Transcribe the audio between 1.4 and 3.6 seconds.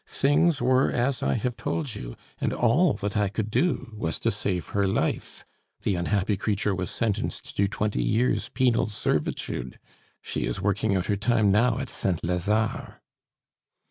told you, and all that I could